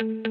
[0.00, 0.29] thank you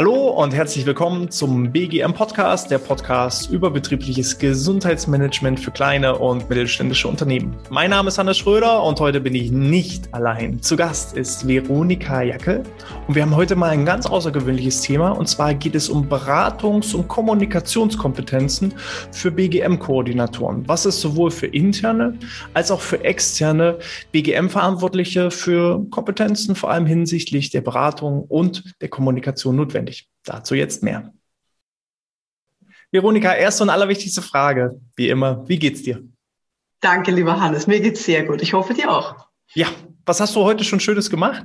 [0.00, 6.48] Hallo und herzlich willkommen zum BGM Podcast, der Podcast über betriebliches Gesundheitsmanagement für kleine und
[6.48, 7.54] mittelständische Unternehmen.
[7.68, 10.62] Mein Name ist Hannes Schröder und heute bin ich nicht allein.
[10.62, 12.62] Zu Gast ist Veronika Jackel
[13.08, 16.94] und wir haben heute mal ein ganz außergewöhnliches Thema und zwar geht es um Beratungs-
[16.94, 18.72] und Kommunikationskompetenzen
[19.12, 20.66] für BGM-Koordinatoren.
[20.66, 22.14] Was ist sowohl für interne
[22.54, 23.78] als auch für externe
[24.12, 29.89] BGM-Verantwortliche für Kompetenzen, vor allem hinsichtlich der Beratung und der Kommunikation notwendig?
[30.24, 31.12] Dazu jetzt mehr.
[32.90, 36.02] Veronika, erste und allerwichtigste Frage, wie immer, wie geht's dir?
[36.80, 38.42] Danke, lieber Hannes, mir geht's sehr gut.
[38.42, 39.28] Ich hoffe dir auch.
[39.54, 39.68] Ja,
[40.06, 41.44] was hast du heute schon Schönes gemacht?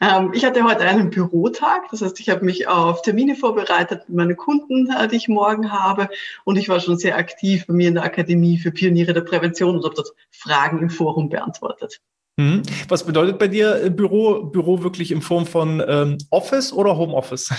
[0.00, 4.16] Ähm, ich hatte heute einen Bürotag, das heißt, ich habe mich auf Termine vorbereitet mit
[4.16, 6.08] meinen Kunden, äh, die ich morgen habe.
[6.44, 9.76] Und ich war schon sehr aktiv bei mir in der Akademie für Pioniere der Prävention
[9.76, 12.00] und habe dort Fragen im Forum beantwortet.
[12.36, 12.62] Mhm.
[12.88, 14.44] Was bedeutet bei dir äh, Büro?
[14.44, 17.50] Büro wirklich in Form von ähm, Office oder Homeoffice?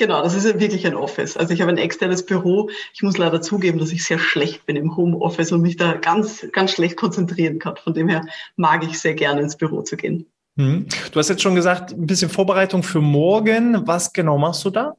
[0.00, 1.36] Genau, das ist wirklich ein Office.
[1.36, 2.70] Also ich habe ein externes Büro.
[2.94, 6.46] Ich muss leider zugeben, dass ich sehr schlecht bin im Homeoffice und mich da ganz,
[6.52, 7.76] ganz schlecht konzentrieren kann.
[7.76, 8.24] Von dem her
[8.56, 10.24] mag ich sehr gerne ins Büro zu gehen.
[10.56, 10.86] Mhm.
[11.12, 13.86] Du hast jetzt schon gesagt, ein bisschen Vorbereitung für morgen.
[13.86, 14.94] Was genau machst du da?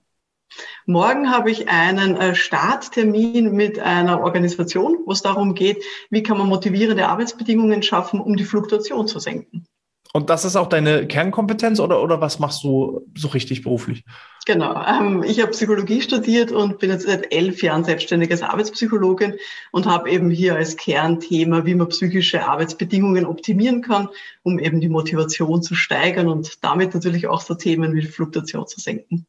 [0.85, 6.37] Morgen habe ich einen äh, Starttermin mit einer Organisation, wo es darum geht, wie kann
[6.37, 9.65] man motivierende Arbeitsbedingungen schaffen, um die Fluktuation zu senken.
[10.13, 14.03] Und das ist auch deine Kernkompetenz oder, oder was machst du so richtig beruflich?
[14.45, 14.83] Genau.
[14.85, 19.35] Ähm, ich habe Psychologie studiert und bin jetzt seit elf Jahren selbstständig als Arbeitspsychologin
[19.71, 24.09] und habe eben hier als Kernthema, wie man psychische Arbeitsbedingungen optimieren kann,
[24.43, 28.81] um eben die Motivation zu steigern und damit natürlich auch so Themen wie Fluktuation zu
[28.81, 29.27] senken.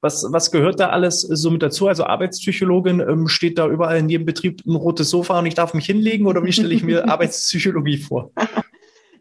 [0.00, 1.88] Was, was gehört da alles so mit dazu?
[1.88, 5.74] Also Arbeitspsychologin, ähm, steht da überall in jedem Betrieb ein rotes Sofa und ich darf
[5.74, 8.32] mich hinlegen oder wie stelle ich mir Arbeitspsychologie vor?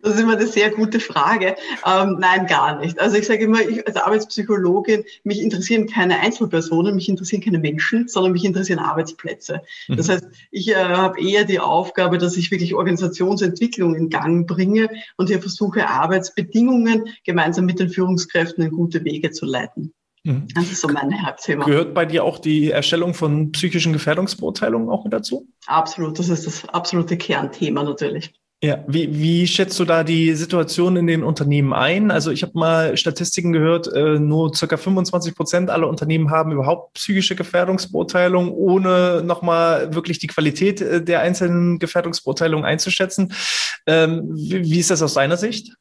[0.01, 1.55] Das ist immer eine sehr gute Frage.
[1.85, 2.99] Ähm, nein, gar nicht.
[2.99, 8.07] Also ich sage immer, ich als Arbeitspsychologin, mich interessieren keine Einzelpersonen, mich interessieren keine Menschen,
[8.07, 9.61] sondern mich interessieren Arbeitsplätze.
[9.87, 9.97] Mhm.
[9.97, 14.89] Das heißt, ich äh, habe eher die Aufgabe, dass ich wirklich Organisationsentwicklung in Gang bringe
[15.17, 19.93] und hier versuche, Arbeitsbedingungen gemeinsam mit den Führungskräften in gute Wege zu leiten.
[20.23, 20.47] Mhm.
[20.53, 21.65] Das ist so mein Herzthema.
[21.65, 25.47] Gehört bei dir auch die Erstellung von psychischen Gefährdungsbeurteilungen auch mit dazu?
[25.65, 28.33] Absolut, das ist das absolute Kernthema natürlich.
[28.63, 32.11] Ja, wie, wie schätzt du da die Situation in den Unternehmen ein?
[32.11, 36.93] Also ich habe mal Statistiken gehört, äh, nur circa 25 Prozent aller Unternehmen haben überhaupt
[36.93, 43.33] psychische Gefährdungsbeurteilung, ohne nochmal wirklich die Qualität äh, der einzelnen Gefährdungsbeurteilungen einzuschätzen.
[43.87, 45.73] Ähm, wie ist das aus deiner Sicht?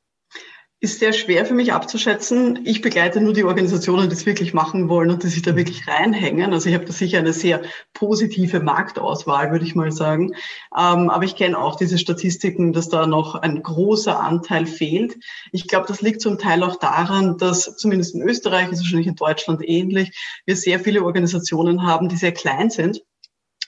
[0.82, 2.60] Ist sehr schwer für mich abzuschätzen.
[2.64, 5.86] Ich begleite nur die Organisationen, die es wirklich machen wollen und die sich da wirklich
[5.86, 6.54] reinhängen.
[6.54, 7.60] Also ich habe da sicher eine sehr
[7.92, 10.32] positive Marktauswahl, würde ich mal sagen.
[10.74, 15.18] Ähm, aber ich kenne auch diese Statistiken, dass da noch ein großer Anteil fehlt.
[15.52, 19.16] Ich glaube, das liegt zum Teil auch daran, dass zumindest in Österreich, ist wahrscheinlich in
[19.16, 23.02] Deutschland ähnlich, wir sehr viele Organisationen haben, die sehr klein sind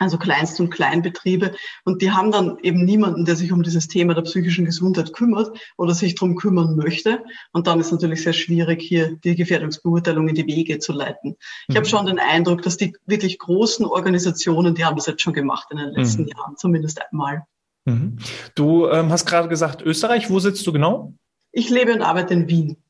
[0.02, 1.54] also Kleinst- und Kleinbetriebe.
[1.84, 5.56] Und die haben dann eben niemanden, der sich um dieses Thema der psychischen Gesundheit kümmert
[5.76, 7.22] oder sich darum kümmern möchte.
[7.52, 11.36] Und dann ist natürlich sehr schwierig, hier die Gefährdungsbeurteilung in die Wege zu leiten.
[11.68, 11.76] Ich mhm.
[11.76, 15.68] habe schon den Eindruck, dass die wirklich großen Organisationen, die haben das jetzt schon gemacht
[15.70, 16.28] in den letzten mhm.
[16.28, 17.44] Jahren, zumindest einmal.
[17.84, 18.18] Mhm.
[18.54, 20.30] Du ähm, hast gerade gesagt, Österreich.
[20.30, 21.14] Wo sitzt du genau?
[21.52, 22.81] Ich lebe und arbeite in Wien.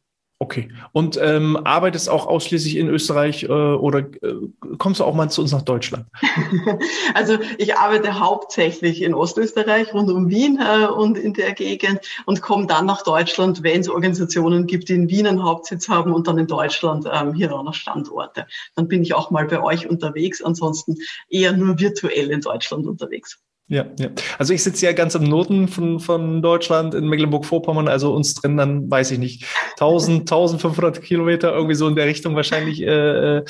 [0.43, 0.71] Okay.
[0.91, 4.35] Und ähm, arbeitest auch ausschließlich in Österreich äh, oder äh,
[4.77, 6.07] kommst du auch mal zu uns nach Deutschland?
[7.15, 12.43] Also ich arbeite hauptsächlich in Ostösterreich, rund um Wien äh, und in der Gegend und
[12.43, 16.27] komme dann nach Deutschland, wenn es Organisationen gibt, die in Wien einen Hauptsitz haben und
[16.27, 18.49] dann in Deutschland ähm, hier auch noch Standorte.
[18.75, 20.97] Dann bin ich auch mal bei euch unterwegs, ansonsten
[21.29, 23.39] eher nur virtuell in Deutschland unterwegs.
[23.73, 24.11] Ja, ja.
[24.39, 28.59] Also ich sitze ja ganz im Norden von, von Deutschland in Mecklenburg-Vorpommern, also uns drin
[28.59, 29.47] dann, weiß ich nicht,
[29.79, 32.83] 1000, 1500 Kilometer, irgendwie so in der Richtung wahrscheinlich.
[32.83, 33.45] Äh, äh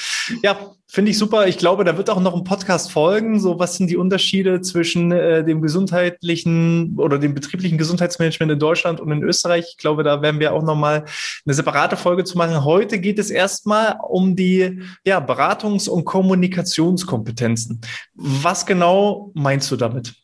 [0.45, 0.57] ja,
[0.95, 1.47] Finde ich super.
[1.49, 3.41] Ich glaube, da wird auch noch ein Podcast folgen.
[3.41, 9.01] So, was sind die Unterschiede zwischen äh, dem gesundheitlichen oder dem betrieblichen Gesundheitsmanagement in Deutschland
[9.01, 9.69] und in Österreich?
[9.71, 11.07] Ich glaube, da werden wir auch noch mal
[11.47, 12.63] eine separate Folge zu machen.
[12.63, 17.81] Heute geht es erstmal um die ja, Beratungs- und Kommunikationskompetenzen.
[18.13, 20.15] Was genau meinst du damit?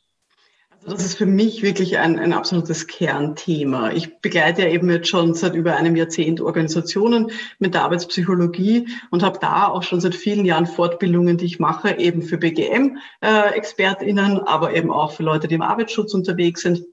[0.89, 3.93] Das ist für mich wirklich ein, ein absolutes Kernthema.
[3.93, 9.23] Ich begleite ja eben jetzt schon seit über einem Jahrzehnt Organisationen mit der Arbeitspsychologie und
[9.23, 14.43] habe da auch schon seit vielen Jahren Fortbildungen, die ich mache, eben für BGM-ExpertInnen, äh,
[14.47, 16.85] aber eben auch für Leute, die im Arbeitsschutz unterwegs sind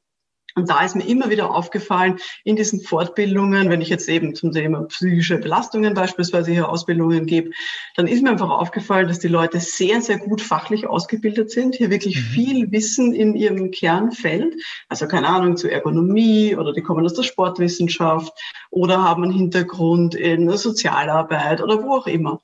[0.56, 4.54] Und da ist mir immer wieder aufgefallen, in diesen Fortbildungen, wenn ich jetzt eben zum
[4.54, 7.52] Thema psychische Belastungen beispielsweise hier Ausbildungen gebe,
[7.98, 11.90] dann ist mir einfach aufgefallen, dass die Leute sehr, sehr gut fachlich ausgebildet sind, hier
[11.90, 12.22] wirklich mhm.
[12.22, 14.56] viel Wissen in ihrem Kernfeld,
[14.88, 18.32] also keine Ahnung zu Ergonomie oder die kommen aus der Sportwissenschaft
[18.70, 22.42] oder haben einen Hintergrund in der Sozialarbeit oder wo auch immer.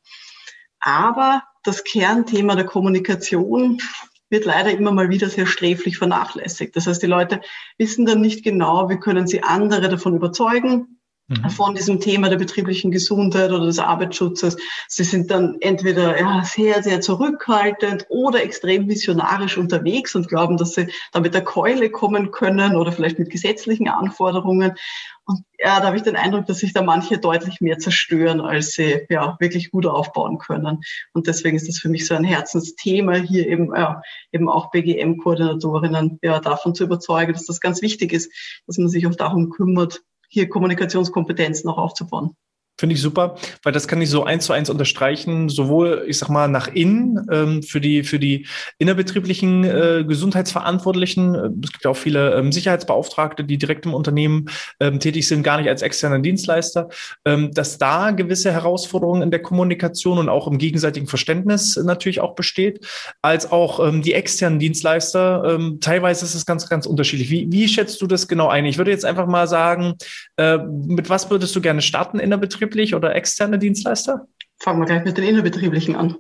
[0.82, 3.80] Aber das Kernthema der Kommunikation
[4.32, 6.76] wird leider immer mal wieder sehr sträflich vernachlässigt.
[6.76, 7.42] Das heißt, die Leute
[7.78, 11.01] wissen dann nicht genau, wie können sie andere davon überzeugen,
[11.32, 11.50] mhm.
[11.50, 14.58] von diesem Thema der betrieblichen Gesundheit oder des Arbeitsschutzes.
[14.88, 20.74] Sie sind dann entweder ja, sehr, sehr zurückhaltend oder extrem missionarisch unterwegs und glauben, dass
[20.74, 24.74] sie da mit der Keule kommen können oder vielleicht mit gesetzlichen Anforderungen.
[25.26, 28.74] Und ja, da habe ich den Eindruck, dass sich da manche deutlich mehr zerstören, als
[28.74, 30.82] sie ja wirklich gut aufbauen können.
[31.14, 34.02] Und deswegen ist das für mich so ein Herzensthema, hier eben, ja,
[34.32, 38.32] eben auch BGM-Koordinatorinnen ja, davon zu überzeugen, dass das ganz wichtig ist,
[38.66, 40.02] dass man sich auch darum kümmert,
[40.34, 42.36] hier Kommunikationskompetenzen auch aufzubauen.
[42.82, 46.30] Finde ich super, weil das kann ich so eins zu eins unterstreichen, sowohl, ich sag
[46.30, 48.48] mal, nach innen ähm, für die für die
[48.80, 51.62] innerbetrieblichen äh, Gesundheitsverantwortlichen.
[51.64, 54.50] Es gibt ja auch viele ähm, Sicherheitsbeauftragte, die direkt im Unternehmen
[54.80, 56.90] ähm, tätig sind, gar nicht als externer Dienstleister,
[57.24, 62.34] ähm, dass da gewisse Herausforderungen in der Kommunikation und auch im gegenseitigen Verständnis natürlich auch
[62.34, 62.84] besteht,
[63.22, 65.44] als auch ähm, die externen Dienstleister.
[65.46, 67.30] Ähm, teilweise ist es ganz ganz unterschiedlich.
[67.30, 68.66] Wie, wie schätzt du das genau ein?
[68.66, 69.98] Ich würde jetzt einfach mal sagen,
[70.38, 72.71] äh, mit was würdest du gerne starten innerbetrieblich?
[72.72, 74.28] Innerbetrieblich oder externe Dienstleister?
[74.60, 76.18] Fangen wir gleich mit den innerbetrieblichen an.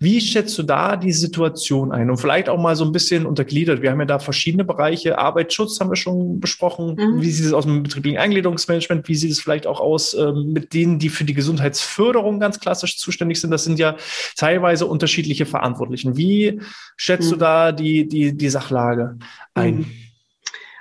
[0.00, 2.10] Wie schätzt du da die Situation ein?
[2.10, 3.80] Und vielleicht auch mal so ein bisschen untergliedert.
[3.80, 5.18] Wir haben ja da verschiedene Bereiche.
[5.18, 6.96] Arbeitsschutz haben wir schon besprochen.
[6.96, 7.22] Mhm.
[7.22, 9.06] Wie sieht es aus mit dem betrieblichen Eingliederungsmanagement?
[9.06, 12.98] Wie sieht es vielleicht auch aus ähm, mit denen, die für die Gesundheitsförderung ganz klassisch
[12.98, 13.52] zuständig sind?
[13.52, 13.96] Das sind ja
[14.36, 16.16] teilweise unterschiedliche Verantwortlichen.
[16.16, 16.60] Wie
[16.96, 17.34] schätzt mhm.
[17.34, 19.16] du da die, die, die Sachlage
[19.54, 19.76] ein?
[19.76, 19.86] Mhm.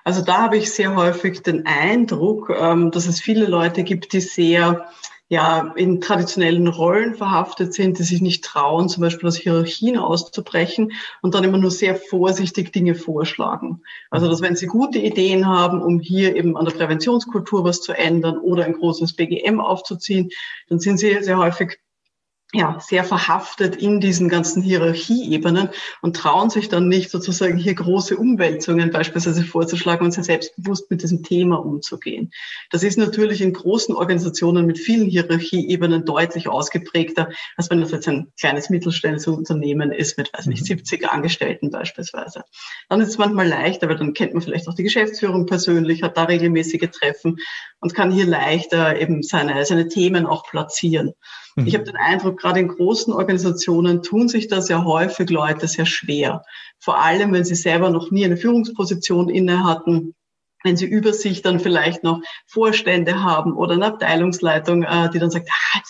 [0.03, 4.21] Also da habe ich sehr häufig den Eindruck, ähm, dass es viele Leute gibt, die
[4.21, 4.87] sehr
[5.29, 10.91] ja, in traditionellen Rollen verhaftet sind, die sich nicht trauen, zum Beispiel aus Hierarchien auszubrechen
[11.21, 13.81] und dann immer nur sehr vorsichtig Dinge vorschlagen.
[14.11, 17.93] Also, dass wenn sie gute Ideen haben, um hier eben an der Präventionskultur was zu
[17.93, 20.29] ändern oder ein großes BGM aufzuziehen,
[20.67, 21.79] dann sind sie sehr häufig
[22.55, 25.69] ja, sehr verhaftet in diesen ganzen Hierarchieebenen
[26.01, 31.01] und trauen sich dann nicht sozusagen hier große Umwälzungen beispielsweise vorzuschlagen und sehr selbstbewusst mit
[31.01, 32.31] diesem Thema umzugehen.
[32.69, 38.07] Das ist natürlich in großen Organisationen mit vielen Hierarchieebenen deutlich ausgeprägter, als wenn das jetzt
[38.07, 41.09] ein kleines mittelständisches Unternehmen ist mit, weiß nicht, 70 mhm.
[41.09, 42.44] Angestellten beispielsweise.
[42.88, 46.17] Dann ist es manchmal leichter, weil dann kennt man vielleicht auch die Geschäftsführung persönlich, hat
[46.17, 47.38] da regelmäßige Treffen
[47.79, 51.13] und kann hier leichter eben seine, seine Themen auch platzieren.
[51.55, 51.67] Mhm.
[51.67, 55.85] Ich habe den Eindruck, gerade in großen Organisationen tun sich das ja häufig Leute sehr
[55.85, 56.44] schwer.
[56.79, 60.15] Vor allem, wenn sie selber noch nie eine Führungsposition inne hatten
[60.63, 65.29] wenn sie über sich dann vielleicht noch Vorstände haben oder eine Abteilungsleitung, äh, die dann
[65.29, 65.81] sagt, ah,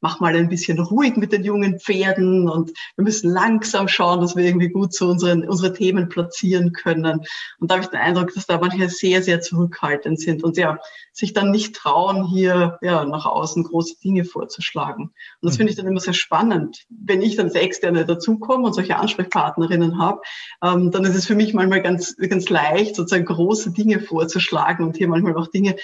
[0.00, 4.36] mach mal ein bisschen ruhig mit den jungen Pferden und wir müssen langsam schauen, dass
[4.36, 7.26] wir irgendwie gut so unseren, unsere Themen platzieren können.
[7.58, 10.78] Und da habe ich den Eindruck, dass da manche sehr, sehr zurückhaltend sind und ja,
[11.12, 15.04] sich dann nicht trauen, hier ja, nach außen große Dinge vorzuschlagen.
[15.40, 16.84] Und das finde ich dann immer sehr spannend.
[16.88, 20.20] Wenn ich dann als Externe dazukomme und solche Ansprechpartnerinnen habe,
[20.62, 24.96] ähm, dann ist es für mich manchmal ganz, ganz leicht, sozusagen große Dinge vorzuschlagen und
[24.96, 25.76] hier manchmal auch Dinge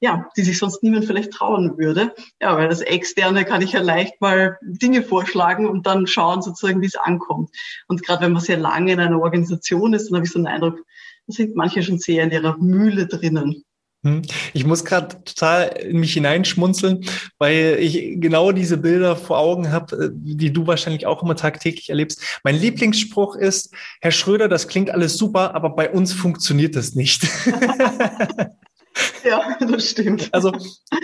[0.00, 2.14] ja, die sich sonst niemand vielleicht trauen würde.
[2.40, 6.82] Ja, weil als Externe kann ich ja leicht mal Dinge vorschlagen und dann schauen sozusagen,
[6.82, 7.50] wie es ankommt.
[7.88, 10.46] Und gerade wenn man sehr lange in einer Organisation ist, dann habe ich so einen
[10.46, 10.78] Eindruck,
[11.26, 13.64] da sind manche schon sehr in ihrer Mühle drinnen.
[14.04, 14.20] Hm.
[14.52, 17.06] Ich muss gerade total in mich hineinschmunzeln,
[17.38, 21.88] weil ich genau diese Bilder vor Augen habe, äh, die du wahrscheinlich auch immer tagtäglich
[21.88, 22.40] erlebst.
[22.44, 27.26] Mein Lieblingsspruch ist, Herr Schröder, das klingt alles super, aber bei uns funktioniert das nicht.
[29.24, 30.28] Ja, das stimmt.
[30.32, 30.52] Also,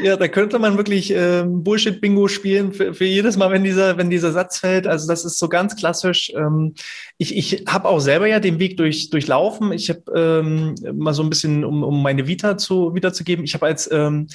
[0.02, 4.10] ja, da könnte man wirklich äh, Bullshit-Bingo spielen für, für jedes Mal, wenn dieser, wenn
[4.10, 4.86] dieser Satz fällt.
[4.86, 6.30] Also, das ist so ganz klassisch.
[6.36, 6.74] Ähm,
[7.16, 9.72] ich ich habe auch selber ja den Weg durch, durchlaufen.
[9.72, 13.66] Ich habe ähm, mal so ein bisschen, um, um meine Vita zu, wiederzugeben, ich habe
[13.66, 14.26] als ähm,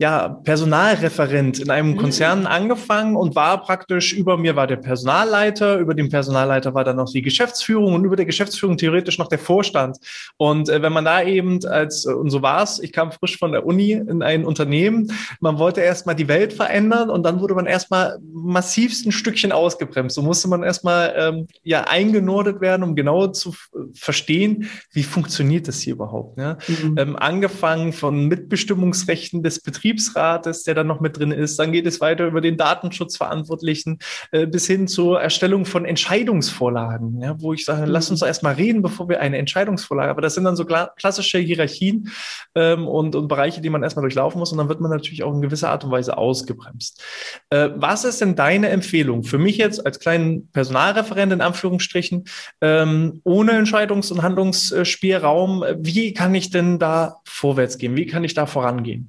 [0.00, 1.96] ja, Personalreferent in einem mhm.
[1.96, 6.96] Konzern angefangen und war praktisch über mir war der Personalleiter, über dem Personalleiter war dann
[6.96, 9.98] noch die Geschäftsführung und über der Geschäftsführung theoretisch noch der Vorstand.
[10.36, 13.38] Und äh, wenn man da eben als, äh, und so war es, ich kam frisch
[13.38, 17.54] von der Uni in ein Unternehmen, man wollte erstmal die Welt verändern und dann wurde
[17.54, 20.14] man erstmal massivst ein Stückchen ausgebremst.
[20.14, 23.52] So musste man erstmal ähm, ja eingenordet werden, um genau zu
[23.94, 26.36] verstehen, wie funktioniert das hier überhaupt.
[26.36, 26.56] Ne?
[26.68, 26.94] Mhm.
[26.98, 31.58] Ähm, angefangen von Mitbestimmungsrechten des Betriebs Betriebsrates, der dann noch mit drin ist.
[31.58, 33.98] Dann geht es weiter über den Datenschutzverantwortlichen
[34.32, 37.88] äh, bis hin zur Erstellung von Entscheidungsvorlagen, ja, wo ich sage, mhm.
[37.88, 40.10] lass uns doch erstmal reden, bevor wir eine Entscheidungsvorlage.
[40.10, 42.10] Aber das sind dann so klassische Hierarchien
[42.54, 44.52] ähm, und, und Bereiche, die man erstmal durchlaufen muss.
[44.52, 47.02] Und dann wird man natürlich auch in gewisser Art und Weise ausgebremst.
[47.50, 52.24] Äh, was ist denn deine Empfehlung für mich jetzt als kleinen Personalreferent in Anführungsstrichen,
[52.60, 55.64] ähm, ohne Entscheidungs- und Handlungsspielraum?
[55.78, 57.96] Wie kann ich denn da vorwärts gehen?
[57.96, 59.08] Wie kann ich da vorangehen?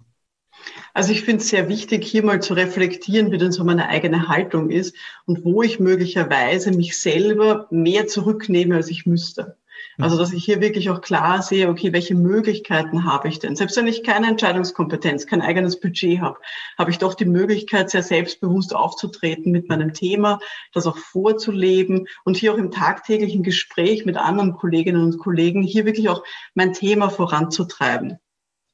[0.93, 4.27] Also ich finde es sehr wichtig, hier mal zu reflektieren, wie denn so meine eigene
[4.27, 9.58] Haltung ist und wo ich möglicherweise mich selber mehr zurücknehme, als ich müsste.
[10.01, 13.58] Also, dass ich hier wirklich auch klar sehe, okay, welche Möglichkeiten habe ich denn?
[13.58, 16.39] Selbst wenn ich keine Entscheidungskompetenz, kein eigenes Budget habe,
[16.77, 20.39] habe ich doch die Möglichkeit, sehr selbstbewusst aufzutreten mit meinem Thema,
[20.74, 25.86] das auch vorzuleben und hier auch im tagtäglichen Gespräch mit anderen Kolleginnen und Kollegen hier
[25.86, 28.19] wirklich auch mein Thema voranzutreiben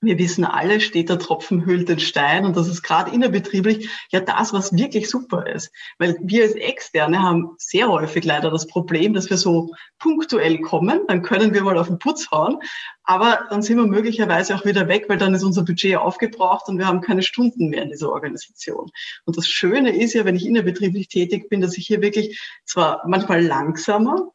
[0.06, 4.20] wir wissen alle, steht der Tropfen hüllt den Stein und das ist gerade innerbetrieblich ja
[4.20, 5.72] das, was wirklich super ist.
[5.98, 11.02] Weil wir als Externe haben sehr häufig leider das Problem, dass wir so punktuell kommen,
[11.08, 12.60] dann können wir mal auf den Putz hauen,
[13.04, 16.78] aber dann sind wir möglicherweise auch wieder weg, weil dann ist unser Budget aufgebraucht und
[16.78, 18.90] wir haben keine Stunden mehr in dieser Organisation.
[19.26, 23.04] Und das Schöne ist ja, wenn ich innerbetrieblich tätig bin, dass ich hier wirklich zwar
[23.08, 24.32] manchmal langsamer,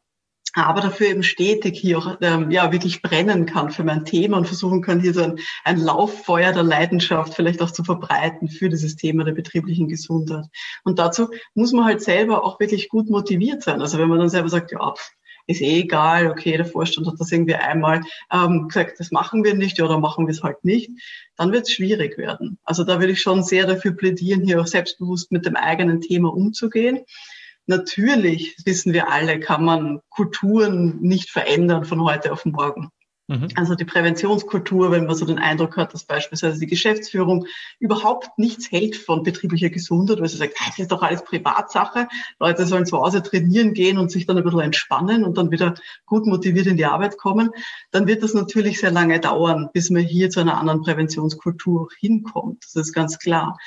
[0.53, 4.47] aber dafür eben stetig hier auch ähm, ja wirklich brennen kann für mein Thema und
[4.47, 8.95] versuchen kann, hier so ein, ein Lauffeuer der Leidenschaft vielleicht auch zu verbreiten für dieses
[8.95, 10.45] Thema der betrieblichen Gesundheit.
[10.83, 13.81] Und dazu muss man halt selber auch wirklich gut motiviert sein.
[13.81, 14.93] Also wenn man dann selber sagt, ja,
[15.47, 19.53] ist eh egal, okay, der Vorstand hat das irgendwie einmal ähm, gesagt, das machen wir
[19.55, 20.91] nicht oder machen wir es halt nicht,
[21.35, 22.57] dann wird es schwierig werden.
[22.63, 26.33] Also da würde ich schon sehr dafür plädieren, hier auch selbstbewusst mit dem eigenen Thema
[26.33, 26.99] umzugehen.
[27.67, 32.91] Natürlich, wissen wir alle, kann man Kulturen nicht verändern von heute auf morgen.
[33.31, 33.47] Mhm.
[33.55, 37.45] Also die Präventionskultur, wenn man so den Eindruck hat, dass beispielsweise die Geschäftsführung
[37.79, 42.65] überhaupt nichts hält von betrieblicher Gesundheit, weil sie sagt, das ist doch alles Privatsache, Leute
[42.65, 45.75] sollen zu Hause trainieren gehen und sich dann ein bisschen entspannen und dann wieder
[46.05, 47.51] gut motiviert in die Arbeit kommen,
[47.91, 52.65] dann wird das natürlich sehr lange dauern, bis man hier zu einer anderen Präventionskultur hinkommt.
[52.65, 53.57] Das ist ganz klar.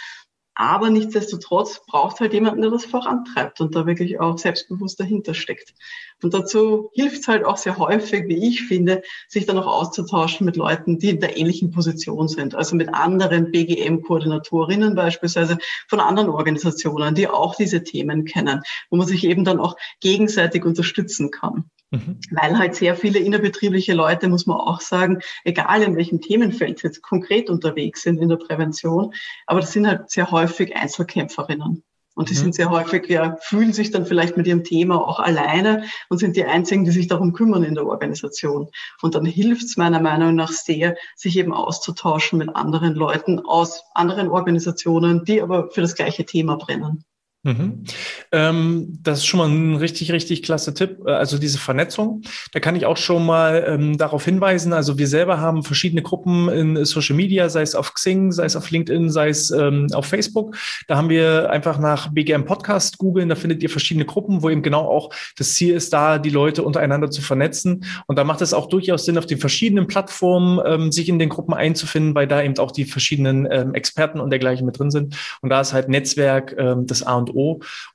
[0.57, 5.75] Aber nichtsdestotrotz braucht halt jemanden, der das vorantreibt und da wirklich auch selbstbewusst dahinter steckt.
[6.23, 10.45] Und dazu hilft es halt auch sehr häufig, wie ich finde, sich dann auch auszutauschen
[10.47, 12.55] mit Leuten, die in der ähnlichen Position sind.
[12.55, 15.59] Also mit anderen BGM-Koordinatorinnen beispielsweise
[15.89, 20.65] von anderen Organisationen, die auch diese Themen kennen, wo man sich eben dann auch gegenseitig
[20.65, 21.69] unterstützen kann.
[21.95, 22.19] Mhm.
[22.31, 26.89] Weil halt sehr viele innerbetriebliche Leute, muss man auch sagen, egal in welchem Themenfeld sie
[26.89, 29.13] jetzt konkret unterwegs sind in der Prävention,
[29.47, 31.83] aber das sind halt sehr häufig Einzelkämpferinnen.
[32.17, 32.39] Und die mhm.
[32.39, 36.37] sind sehr häufig, ja, fühlen sich dann vielleicht mit ihrem Thema auch alleine und sind
[36.37, 38.69] die einzigen, die sich darum kümmern in der Organisation.
[39.03, 43.83] Und dann hilft es meiner Meinung nach sehr, sich eben auszutauschen mit anderen Leuten aus
[43.95, 47.05] anderen Organisationen, die aber für das gleiche Thema brennen.
[47.45, 47.85] Mhm.
[48.33, 51.03] Ähm, das ist schon mal ein richtig, richtig klasse Tipp.
[51.07, 52.23] Äh, also diese Vernetzung.
[52.53, 54.73] Da kann ich auch schon mal ähm, darauf hinweisen.
[54.73, 58.57] Also wir selber haben verschiedene Gruppen in Social Media, sei es auf Xing, sei es
[58.57, 60.57] auf LinkedIn, sei es ähm, auf Facebook.
[60.89, 63.29] Da haben wir einfach nach BGM Podcast googeln.
[63.29, 66.63] Da findet ihr verschiedene Gruppen, wo eben genau auch das Ziel ist, da die Leute
[66.63, 67.85] untereinander zu vernetzen.
[68.07, 71.29] Und da macht es auch durchaus Sinn, auf den verschiedenen Plattformen ähm, sich in den
[71.29, 75.15] Gruppen einzufinden, weil da eben auch die verschiedenen ähm, Experten und dergleichen mit drin sind.
[75.43, 77.34] Und da ist halt Netzwerk ähm, das A und O.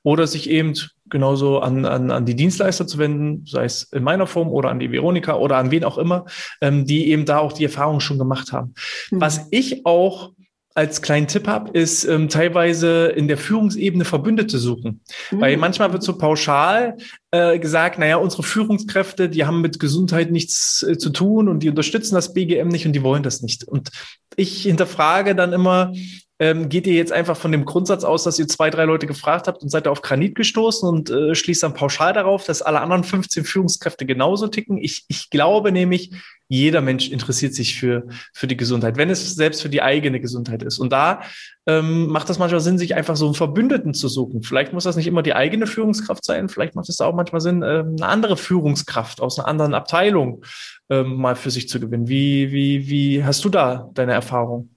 [0.02, 0.74] Oder sich eben
[1.08, 4.80] genauso an, an, an die Dienstleister zu wenden, sei es in meiner Form oder an
[4.80, 6.24] die Veronika oder an wen auch immer,
[6.60, 8.74] ähm, die eben da auch die Erfahrung schon gemacht haben.
[9.10, 9.20] Mhm.
[9.20, 10.32] Was ich auch
[10.74, 15.00] als kleinen Tipp habe, ist ähm, teilweise in der Führungsebene Verbündete suchen.
[15.30, 15.40] Mhm.
[15.40, 16.96] Weil manchmal wird so pauschal
[17.32, 21.68] äh, gesagt, naja, unsere Führungskräfte, die haben mit Gesundheit nichts äh, zu tun und die
[21.68, 23.64] unterstützen das BGM nicht und die wollen das nicht.
[23.64, 23.90] Und
[24.36, 25.92] ich hinterfrage dann immer,
[26.40, 29.46] ähm, geht ihr jetzt einfach von dem Grundsatz aus, dass ihr zwei, drei Leute gefragt
[29.46, 33.04] habt und seid auf Granit gestoßen und äh, schließt dann pauschal darauf, dass alle anderen
[33.04, 34.78] 15 Führungskräfte genauso ticken?
[34.78, 36.12] Ich, ich glaube nämlich,
[36.48, 40.62] jeder Mensch interessiert sich für, für die Gesundheit, wenn es selbst für die eigene Gesundheit
[40.62, 40.78] ist.
[40.78, 41.20] Und da
[41.66, 44.42] ähm, macht das manchmal Sinn, sich einfach so einen Verbündeten zu suchen.
[44.42, 47.62] Vielleicht muss das nicht immer die eigene Führungskraft sein, vielleicht macht es auch manchmal Sinn,
[47.62, 50.42] ähm, eine andere Führungskraft aus einer anderen Abteilung
[50.88, 52.08] ähm, mal für sich zu gewinnen.
[52.08, 54.70] Wie, wie, wie hast du da deine Erfahrung?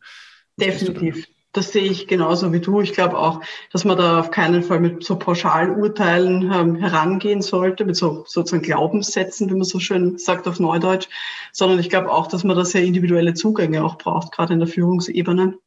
[0.60, 2.82] Definitiv das sehe ich genauso wie du.
[2.82, 3.42] Ich glaube auch,
[3.72, 8.64] dass man da auf keinen Fall mit so Pauschalurteilen ähm, herangehen sollte, mit so sozusagen
[8.64, 11.08] Glaubenssätzen, wie man so schön sagt auf Neudeutsch,
[11.52, 14.68] sondern ich glaube auch, dass man da sehr individuelle Zugänge auch braucht, gerade in der
[14.68, 15.60] Führungsebene.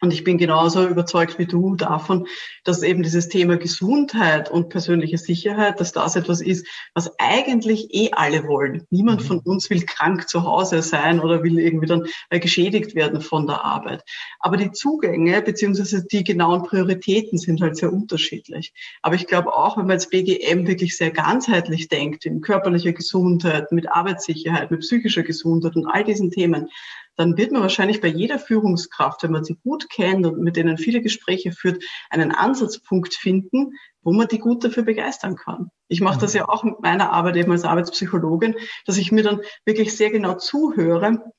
[0.00, 2.26] Und ich bin genauso überzeugt wie du davon,
[2.64, 8.10] dass eben dieses Thema Gesundheit und persönliche Sicherheit, dass das etwas ist, was eigentlich eh
[8.12, 8.86] alle wollen.
[8.90, 9.26] Niemand mhm.
[9.26, 13.46] von uns will krank zu Hause sein oder will irgendwie dann äh, geschädigt werden von
[13.46, 14.04] der Arbeit.
[14.38, 18.72] Aber die Zugänge beziehungsweise die genauen Prioritäten sind halt sehr unterschiedlich.
[19.02, 23.72] Aber ich glaube auch, wenn man jetzt BGM wirklich sehr ganzheitlich denkt, in körperlicher Gesundheit,
[23.72, 26.68] mit Arbeitssicherheit, mit psychischer Gesundheit und all diesen Themen,
[27.18, 30.78] dann wird man wahrscheinlich bei jeder Führungskraft, wenn man sie gut kennt und mit denen
[30.78, 33.72] viele Gespräche führt, einen Ansatzpunkt finden,
[34.02, 35.70] wo man die gut dafür begeistern kann.
[35.88, 38.54] Ich mache das ja auch mit meiner Arbeit eben als Arbeitspsychologin,
[38.86, 41.32] dass ich mir dann wirklich sehr genau zuhöre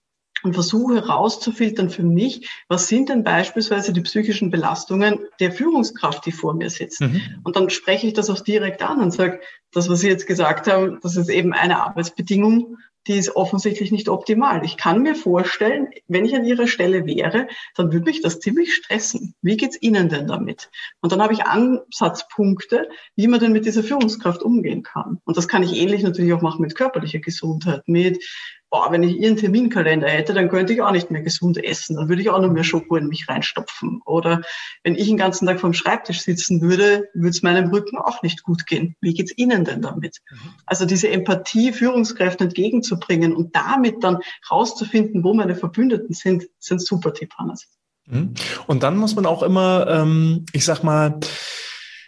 [0.44, 6.32] und versuche herauszufiltern für mich, was sind denn beispielsweise die psychischen Belastungen der Führungskraft, die
[6.32, 7.02] vor mir sitzt.
[7.02, 7.22] Mhm.
[7.44, 9.40] Und dann spreche ich das auch direkt an und sage,
[9.72, 12.78] das, was Sie jetzt gesagt haben, das ist eben eine Arbeitsbedingung,
[13.08, 14.64] die ist offensichtlich nicht optimal.
[14.66, 18.74] Ich kann mir vorstellen, wenn ich an Ihrer Stelle wäre, dann würde mich das ziemlich
[18.74, 19.34] stressen.
[19.42, 20.70] Wie geht's Ihnen denn damit?
[21.02, 25.20] Und dann habe ich Ansatzpunkte, wie man denn mit dieser Führungskraft umgehen kann.
[25.26, 28.24] Und das kann ich ähnlich natürlich auch machen mit körperlicher Gesundheit, mit
[28.70, 31.96] boah, wenn ich ihren Terminkalender hätte, dann könnte ich auch nicht mehr gesund essen.
[31.96, 34.02] Dann würde ich auch noch mehr Schoko in mich reinstopfen.
[34.06, 34.42] Oder
[34.84, 38.44] wenn ich den ganzen Tag vom Schreibtisch sitzen würde, würde es meinem Rücken auch nicht
[38.44, 38.96] gut gehen.
[39.02, 40.18] Wie geht's Ihnen denn damit?
[40.30, 40.38] Mhm.
[40.66, 47.14] Also diese Empathie Führungskräften entgegenzubringen und damit dann rauszufinden, wo meine Verbündeten sind, sind super
[47.14, 47.68] Tipp, Hannes.
[48.06, 48.34] Mhm.
[48.68, 51.20] Und dann muss man auch immer, ähm, ich sag mal,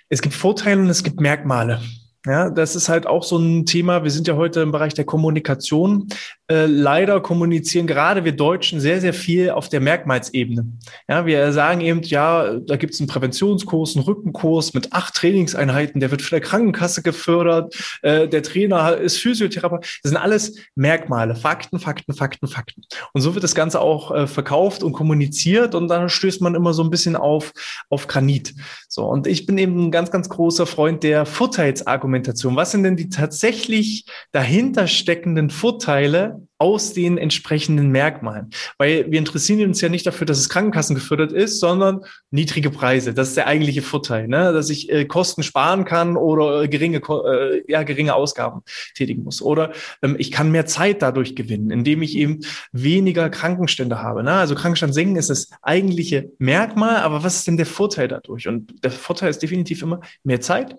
[0.09, 1.81] es gibt Vorteile und es gibt Merkmale.
[2.25, 4.03] Ja, das ist halt auch so ein Thema.
[4.03, 6.07] Wir sind ja heute im Bereich der Kommunikation.
[6.51, 10.67] Äh, leider kommunizieren gerade wir Deutschen sehr, sehr viel auf der Merkmalsebene.
[11.09, 15.99] Ja, wir sagen eben, ja, da gibt es einen Präventionskurs, einen Rückenkurs mit acht Trainingseinheiten,
[15.99, 17.73] der wird von der Krankenkasse gefördert,
[18.03, 19.81] äh, der Trainer ist Physiotherapeut.
[20.03, 22.83] Das sind alles Merkmale, Fakten, Fakten, Fakten, Fakten.
[23.13, 26.73] Und so wird das Ganze auch äh, verkauft und kommuniziert und dann stößt man immer
[26.73, 27.51] so ein bisschen auf,
[27.89, 28.53] auf Granit.
[28.87, 32.55] So, und ich bin eben ein ganz, ganz großer Freund der Vorteilsargumente Argumentation?
[32.55, 38.49] Was sind denn die tatsächlich dahinter steckenden Vorteile aus den entsprechenden Merkmalen?
[38.77, 43.13] Weil wir interessieren uns ja nicht dafür, dass es Krankenkassen gefördert ist, sondern niedrige Preise.
[43.13, 44.51] Das ist der eigentliche Vorteil, ne?
[44.51, 48.61] dass ich äh, Kosten sparen kann oder äh, geringe, äh, ja, geringe Ausgaben
[48.93, 49.41] tätigen muss.
[49.41, 52.41] Oder ähm, ich kann mehr Zeit dadurch gewinnen, indem ich eben
[52.73, 54.23] weniger Krankenstände habe.
[54.23, 54.33] Ne?
[54.33, 58.47] Also Krankenstand senken ist das eigentliche Merkmal, aber was ist denn der Vorteil dadurch?
[58.47, 60.75] Und der Vorteil ist definitiv immer mehr Zeit,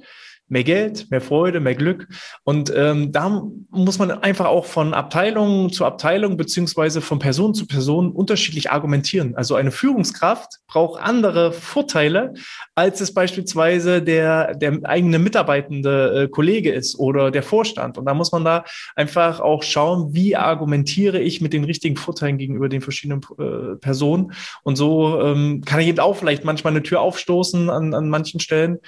[0.53, 2.07] mehr Geld, mehr Freude, mehr Glück.
[2.45, 7.67] Und ähm, da muss man einfach auch von Abteilung zu Abteilung beziehungsweise von Person zu
[7.67, 9.35] Person unterschiedlich argumentieren.
[9.35, 12.35] Also eine Führungskraft braucht andere Vorteile,
[12.75, 17.97] als es beispielsweise der, der eigene mitarbeitende äh, Kollege ist oder der Vorstand.
[17.97, 22.37] Und da muss man da einfach auch schauen, wie argumentiere ich mit den richtigen Vorteilen
[22.37, 24.33] gegenüber den verschiedenen äh, Personen.
[24.65, 28.39] Und so ähm, kann ich eben auch vielleicht manchmal eine Tür aufstoßen an, an manchen
[28.39, 28.81] Stellen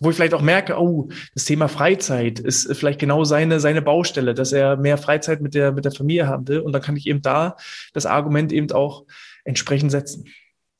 [0.00, 4.34] wo ich vielleicht auch merke, oh, das Thema Freizeit ist vielleicht genau seine, seine Baustelle,
[4.34, 6.60] dass er mehr Freizeit mit der, mit der Familie haben will.
[6.60, 7.56] Und dann kann ich eben da
[7.92, 9.04] das Argument eben auch
[9.44, 10.24] entsprechend setzen.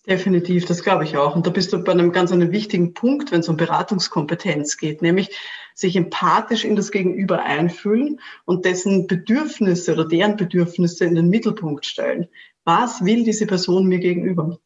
[0.09, 1.37] Definitiv, das glaube ich auch.
[1.37, 5.03] Und da bist du bei einem ganz einem wichtigen Punkt, wenn es um Beratungskompetenz geht,
[5.03, 5.37] nämlich
[5.75, 11.85] sich empathisch in das Gegenüber einfühlen und dessen Bedürfnisse oder deren Bedürfnisse in den Mittelpunkt
[11.85, 12.29] stellen.
[12.65, 14.59] Was will diese Person mir gegenüber?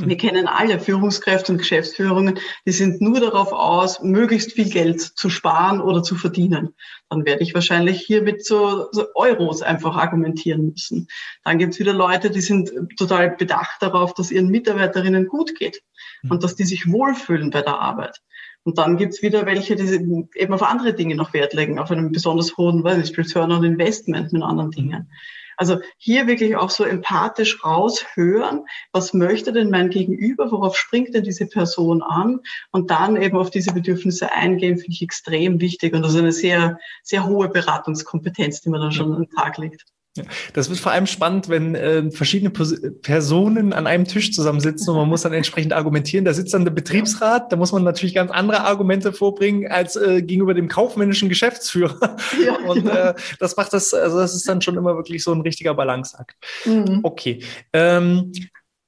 [0.00, 5.28] Wir kennen alle Führungskräfte und Geschäftsführungen, die sind nur darauf aus, möglichst viel Geld zu
[5.28, 6.72] sparen oder zu verdienen.
[7.10, 11.08] Dann werde ich wahrscheinlich hier mit so, so Euros einfach argumentieren müssen.
[11.42, 15.82] Dann gibt es wieder Leute, die sind total bedacht darauf, dass ihren Mitarbeiterinnen gut geht
[16.22, 16.30] mhm.
[16.30, 18.20] und dass die sich wohlfühlen bei der Arbeit.
[18.62, 21.90] Und dann gibt es wieder welche, die eben auf andere Dinge noch Wert legen, auf
[21.90, 25.10] einen besonders hohen weiß ich, Return on Investment mit anderen Dingen.
[25.58, 31.24] Also hier wirklich auch so empathisch raushören, was möchte denn mein Gegenüber, worauf springt denn
[31.24, 32.40] diese Person an?
[32.70, 35.94] Und dann eben auf diese Bedürfnisse eingehen, finde ich extrem wichtig.
[35.94, 39.58] Und das ist eine sehr, sehr hohe Beratungskompetenz, die man dann schon an den Tag
[39.58, 39.84] legt.
[40.52, 44.96] Das wird vor allem spannend, wenn äh, verschiedene Pos Personen an einem Tisch zusammensitzen und
[44.96, 46.24] man muss dann entsprechend argumentieren.
[46.24, 50.22] Da sitzt dann der Betriebsrat, da muss man natürlich ganz andere Argumente vorbringen als äh,
[50.22, 52.16] gegenüber dem kaufmännischen Geschäftsführer.
[52.44, 52.94] Ja, und genau.
[52.94, 56.36] äh, das macht das, also das ist dann schon immer wirklich so ein richtiger Balanceakt.
[56.64, 57.00] Mhm.
[57.02, 57.42] Okay.
[57.72, 58.32] Ähm,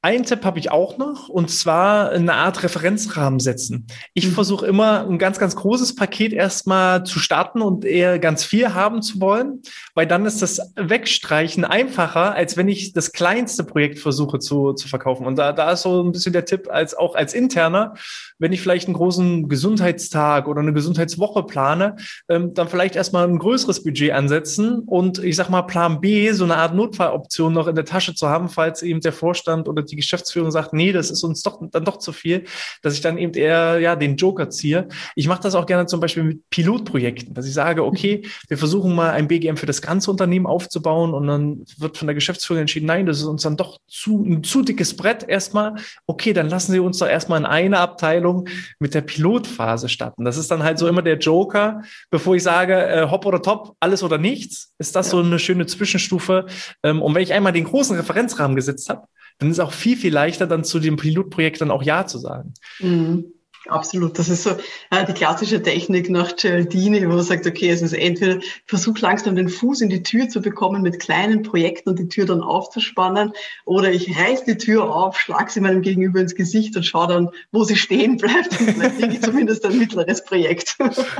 [0.02, 3.86] ein Tipp habe ich auch noch, und zwar eine Art Referenzrahmen setzen.
[4.14, 4.32] Ich mhm.
[4.32, 9.02] versuche immer ein ganz, ganz großes Paket erstmal zu starten und eher ganz viel haben
[9.02, 9.60] zu wollen,
[9.94, 14.88] weil dann ist das Wegstreichen einfacher, als wenn ich das kleinste Projekt versuche zu, zu
[14.88, 15.26] verkaufen.
[15.26, 17.94] Und da, da ist so ein bisschen der Tipp, als auch als interner,
[18.40, 21.96] wenn ich vielleicht einen großen Gesundheitstag oder eine Gesundheitswoche plane,
[22.28, 26.44] ähm, dann vielleicht erstmal ein größeres Budget ansetzen und ich sag mal Plan B, so
[26.44, 29.96] eine Art Notfalloption noch in der Tasche zu haben, falls eben der Vorstand oder die
[29.96, 32.44] Geschäftsführung sagt, nee, das ist uns doch dann doch zu viel,
[32.82, 34.88] dass ich dann eben eher ja den Joker ziehe.
[35.14, 38.94] Ich mache das auch gerne zum Beispiel mit Pilotprojekten, dass ich sage, okay, wir versuchen
[38.94, 42.86] mal ein BGM für das ganze Unternehmen aufzubauen und dann wird von der Geschäftsführung entschieden,
[42.86, 45.74] nein, das ist uns dann doch zu ein zu dickes Brett erstmal.
[46.06, 48.29] Okay, dann lassen Sie uns doch erstmal in eine Abteilung
[48.78, 50.24] mit der Pilotphase starten.
[50.24, 53.76] Das ist dann halt so immer der Joker, bevor ich sage, äh, hopp oder top,
[53.80, 55.10] alles oder nichts, ist das ja.
[55.12, 56.46] so eine schöne Zwischenstufe.
[56.82, 59.06] Ähm, und wenn ich einmal den großen Referenzrahmen gesetzt habe,
[59.38, 62.18] dann ist es auch viel, viel leichter, dann zu dem Pilotprojekt dann auch Ja zu
[62.18, 62.54] sagen.
[62.80, 63.32] Mhm.
[63.68, 64.18] Absolut.
[64.18, 64.50] Das ist so
[64.90, 69.36] äh, die klassische Technik nach Cialdini, wo man sagt, okay, es ist entweder versuch langsam
[69.36, 73.32] den Fuß in die Tür zu bekommen mit kleinen Projekten und die Tür dann aufzuspannen,
[73.66, 77.28] oder ich reiß die Tür auf, schlag sie meinem Gegenüber ins Gesicht und schaue dann,
[77.52, 78.58] wo sie stehen bleibt.
[78.58, 80.76] Und vielleicht kriege ich zumindest ein mittleres Projekt.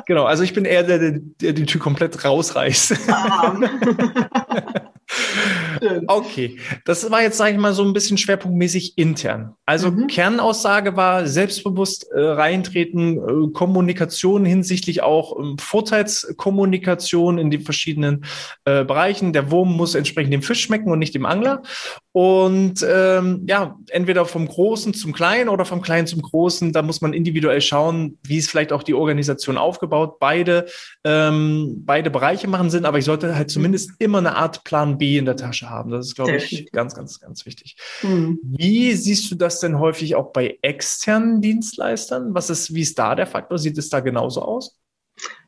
[0.06, 2.94] Genau, also ich bin eher der, der, die Tür komplett rausreißt.
[3.08, 3.54] Ah.
[6.06, 9.54] Okay, das war jetzt, sage ich mal, so ein bisschen schwerpunktmäßig intern.
[9.66, 10.06] Also mhm.
[10.06, 18.24] Kernaussage war selbstbewusst äh, reintreten, äh, Kommunikation hinsichtlich auch ähm, Vorteilskommunikation in den verschiedenen
[18.64, 19.32] äh, Bereichen.
[19.32, 21.62] Der Wurm muss entsprechend dem Fisch schmecken und nicht dem Angler.
[22.12, 27.00] Und ähm, ja, entweder vom Großen zum Kleinen oder vom Kleinen zum Großen, da muss
[27.00, 30.18] man individuell schauen, wie ist vielleicht auch die Organisation aufgebaut.
[30.18, 30.66] Beide,
[31.04, 35.18] ähm, beide Bereiche machen Sinn, aber ich sollte halt zumindest immer eine Art Plan B
[35.18, 35.92] in der Tasche haben.
[35.92, 37.76] Das ist, glaube ich, ganz, ganz, ganz wichtig.
[38.02, 38.40] Mhm.
[38.42, 42.34] Wie siehst du das denn häufig auch bei externen Dienstleistern?
[42.34, 43.56] Was ist, wie ist da der Faktor?
[43.56, 44.80] Sieht es da genauso aus?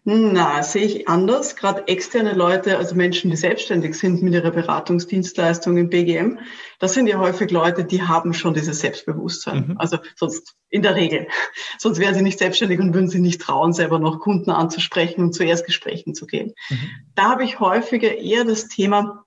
[0.05, 1.55] Na, sehe ich anders.
[1.55, 6.41] Gerade externe Leute, also Menschen, die selbstständig sind mit ihrer Beratungsdienstleistung im BGM,
[6.81, 9.69] das sind ja häufig Leute, die haben schon dieses Selbstbewusstsein.
[9.69, 9.79] Mhm.
[9.79, 11.29] Also sonst in der Regel.
[11.79, 15.35] Sonst wären sie nicht selbstständig und würden sich nicht trauen, selber noch Kunden anzusprechen und
[15.35, 16.55] zu Erstgesprächen zu gehen.
[16.71, 16.91] Mhm.
[17.15, 19.22] Da habe ich häufiger eher das Thema,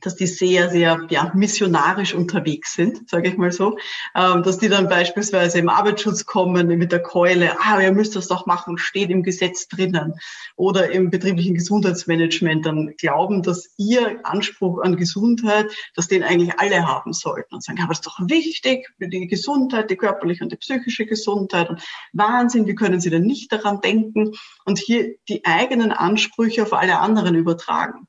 [0.00, 3.76] dass die sehr, sehr ja, missionarisch unterwegs sind, sage ich mal so,
[4.14, 8.28] ähm, dass die dann beispielsweise im Arbeitsschutz kommen mit der Keule, ah, ihr müsst das
[8.28, 10.14] doch machen, steht im Gesetz drinnen,
[10.60, 16.86] oder im betrieblichen Gesundheitsmanagement dann glauben, dass ihr Anspruch an Gesundheit, dass den eigentlich alle
[16.86, 17.54] haben sollten.
[17.54, 21.06] Und sagen, aber das ist doch wichtig für die Gesundheit, die körperliche und die psychische
[21.06, 21.70] Gesundheit.
[21.70, 21.82] Und
[22.12, 24.32] Wahnsinn, wie können Sie denn nicht daran denken
[24.64, 28.06] und hier die eigenen Ansprüche auf alle anderen übertragen.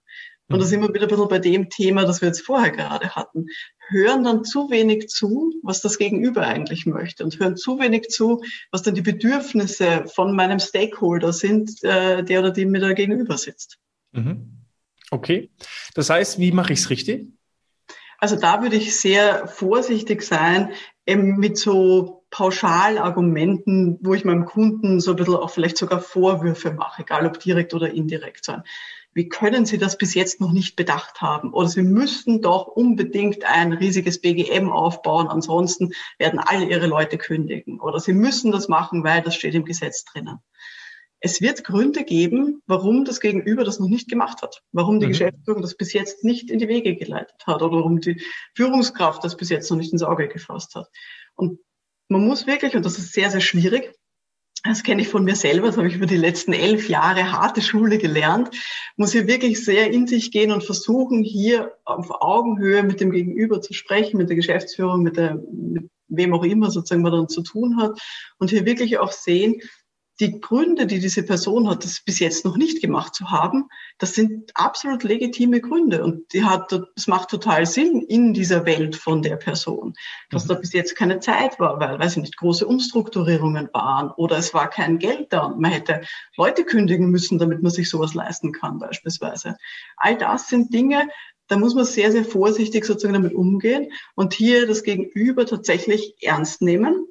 [0.54, 3.16] Und da sind wir wieder ein bisschen bei dem Thema, das wir jetzt vorher gerade
[3.16, 3.48] hatten.
[3.90, 8.42] Hören dann zu wenig zu, was das Gegenüber eigentlich möchte und hören zu wenig zu,
[8.72, 13.38] was dann die Bedürfnisse von meinem Stakeholder sind, äh, der oder die mir da gegenüber
[13.38, 13.78] sitzt.
[14.12, 14.62] Mhm.
[15.12, 15.52] Okay.
[15.94, 17.28] Das heißt, wie mache ich es richtig?
[18.18, 20.72] Also da würde ich sehr vorsichtig sein,
[21.06, 26.74] eben mit so Pauschalargumenten, wo ich meinem Kunden so ein bisschen auch vielleicht sogar Vorwürfe
[26.74, 28.64] mache, egal ob direkt oder indirekt sein
[29.14, 31.54] wie können Sie das bis jetzt noch nicht bedacht haben?
[31.54, 37.80] Oder Sie müssten doch unbedingt ein riesiges BGM aufbauen, ansonsten werden alle Ihre Leute kündigen.
[37.80, 40.40] Oder Sie müssen das machen, weil das steht im Gesetz drinnen.
[41.20, 45.12] Es wird Gründe geben, warum das Gegenüber das noch nicht gemacht hat, warum die mhm.
[45.12, 48.24] Geschäftsführung das bis jetzt nicht in die Wege geleitet hat oder warum die
[48.56, 50.88] Führungskraft das bis jetzt noch nicht ins Auge gefasst hat.
[51.36, 51.60] Und
[52.12, 53.94] man muss wirklich, und das ist sehr, sehr schwierig,
[54.64, 57.62] das kenne ich von mir selber, das habe ich über die letzten elf Jahre harte
[57.62, 58.52] Schule gelernt,
[58.96, 63.62] muss hier wirklich sehr in sich gehen und versuchen, hier auf Augenhöhe mit dem Gegenüber
[63.62, 67.42] zu sprechen, mit der Geschäftsführung, mit, der, mit wem auch immer sozusagen man dann zu
[67.42, 68.00] tun hat
[68.38, 69.62] und hier wirklich auch sehen,
[70.22, 74.14] die Gründe, die diese Person hat, das bis jetzt noch nicht gemacht zu haben, das
[74.14, 79.24] sind absolut legitime Gründe und die hat, das macht total Sinn in dieser Welt von
[79.24, 79.96] der Person,
[80.30, 80.50] dass mhm.
[80.50, 84.54] da bis jetzt keine Zeit war, weil, weiß ich nicht, große Umstrukturierungen waren oder es
[84.54, 86.02] war kein Geld da und man hätte
[86.38, 89.58] Leute kündigen müssen, damit man sich sowas leisten kann beispielsweise.
[89.98, 91.10] All das sind Dinge,
[91.48, 96.62] da muss man sehr, sehr vorsichtig sozusagen damit umgehen und hier das Gegenüber tatsächlich ernst
[96.62, 97.11] nehmen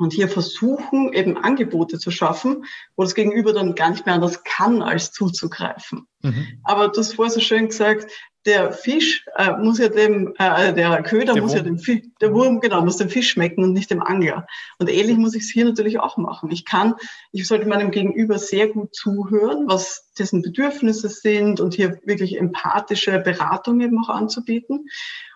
[0.00, 2.64] und hier versuchen, eben Angebote zu schaffen,
[2.96, 6.06] wo das Gegenüber dann gar nicht mehr anders kann, als zuzugreifen.
[6.22, 6.60] Mhm.
[6.64, 8.10] Aber du hast vorher so schön gesagt,
[8.46, 11.58] der Fisch äh, muss ja dem, äh, der Köder der muss Wurm.
[11.58, 14.46] ja dem Fisch, der Wurm, genau, muss dem Fisch schmecken und nicht dem Angler.
[14.78, 16.50] Und ähnlich muss ich es hier natürlich auch machen.
[16.50, 16.94] Ich kann,
[17.32, 23.18] ich sollte meinem Gegenüber sehr gut zuhören, was dessen Bedürfnisse sind und hier wirklich empathische
[23.18, 24.88] Beratung eben auch anzubieten.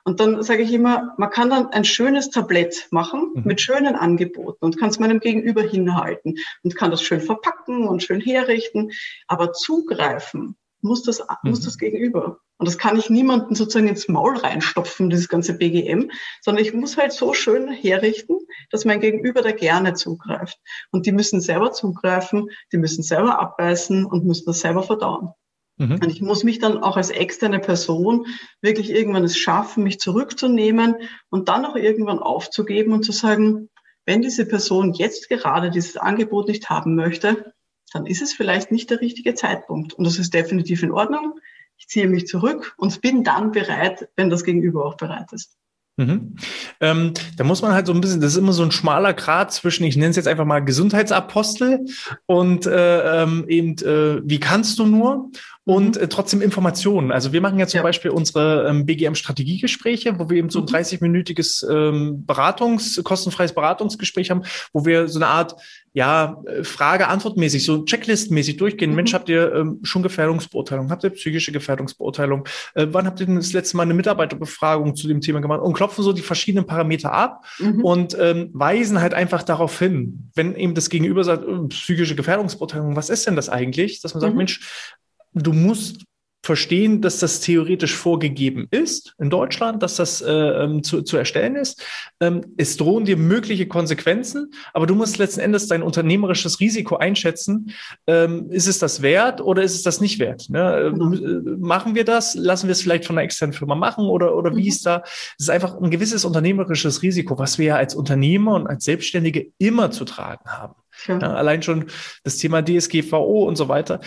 [0.05, 3.43] Und dann sage ich immer, man kann dann ein schönes Tablett machen mhm.
[3.45, 8.03] mit schönen Angeboten und kann es meinem Gegenüber hinhalten und kann das schön verpacken und
[8.03, 8.93] schön herrichten.
[9.27, 11.51] Aber zugreifen muss das, mhm.
[11.51, 12.39] muss das Gegenüber.
[12.59, 16.11] Und das kann ich niemandem sozusagen ins Maul reinstopfen, dieses ganze BGM,
[16.43, 18.39] sondern ich muss halt so schön herrichten,
[18.71, 20.59] dass mein Gegenüber da gerne zugreift.
[20.93, 25.31] Und die müssen selber zugreifen, die müssen selber abbeißen und müssen das selber verdauen.
[25.79, 25.95] Mhm.
[25.95, 28.27] Und ich muss mich dann auch als externe Person
[28.61, 30.97] wirklich irgendwann es schaffen, mich zurückzunehmen
[31.31, 33.71] und dann auch irgendwann aufzugeben und zu sagen,
[34.07, 37.54] wenn diese Person jetzt gerade dieses Angebot nicht haben möchte,
[37.95, 39.95] dann ist es vielleicht nicht der richtige Zeitpunkt.
[39.95, 41.39] Und das ist definitiv in Ordnung.
[41.77, 45.57] Ich ziehe mich zurück und bin dann bereit, wenn das Gegenüber auch bereit ist.
[45.97, 46.35] Mhm.
[46.81, 49.53] Ähm, da muss man halt so ein bisschen, das ist immer so ein schmaler Grad
[49.53, 51.87] zwischen, ich nenne es jetzt einfach mal Gesundheitsapostel
[52.27, 55.31] und äh, ähm, eben, äh, wie kannst du nur?
[55.65, 56.03] Und mhm.
[56.03, 57.11] äh, trotzdem Informationen.
[57.11, 57.83] Also wir machen ja zum ja.
[57.83, 61.77] Beispiel unsere ähm, BGM-Strategiegespräche, wo wir eben so ein 30-minütiges mhm.
[61.77, 65.57] ähm, Beratungs-, kostenfreies Beratungsgespräch haben, wo wir so eine Art
[65.95, 68.91] ja, äh, Frage-Antwort-mäßig, so Checklist-mäßig durchgehen.
[68.91, 68.97] Mhm.
[68.97, 70.91] Mensch, habt ihr ähm, schon Gefährdungsbeurteilung?
[70.91, 72.47] Habt ihr psychische Gefährdungsbeurteilung?
[72.75, 75.61] Äh, wann habt ihr denn das letzte Mal eine Mitarbeiterbefragung zu dem Thema gemacht?
[75.61, 77.85] Und klopfen so die verschiedenen Parameter ab mhm.
[77.85, 82.97] und ähm, weisen halt einfach darauf hin, wenn eben das Gegenüber sagt, äh, psychische Gefährdungsbeurteilung,
[82.97, 84.03] was ist denn das eigentlich?
[84.03, 84.39] Dass man sagt, mhm.
[84.39, 84.97] Mensch,
[85.35, 86.05] du musst
[86.45, 91.57] verstehen, dass das theoretisch vorgegeben ist in Deutschland, dass das äh, ähm, zu, zu erstellen
[91.57, 91.83] ist.
[92.21, 97.73] Ähm, es drohen dir mögliche Konsequenzen, aber du musst letzten Endes dein unternehmerisches Risiko einschätzen.
[98.07, 100.51] Ähm, ist es das wert oder ist es das nicht wert?
[100.51, 100.93] Ne?
[100.95, 101.57] Mhm.
[101.61, 102.35] Machen wir das?
[102.35, 104.69] Lassen wir es vielleicht von einer externen Firma machen oder, oder wie mhm.
[104.69, 105.03] ist da?
[105.39, 109.51] Es ist einfach ein gewisses unternehmerisches Risiko, was wir ja als Unternehmer und als Selbstständige
[109.57, 110.75] immer zu tragen haben.
[111.09, 111.19] Ja.
[111.19, 111.87] Ja, allein schon
[112.23, 114.01] das Thema DSGVO und so weiter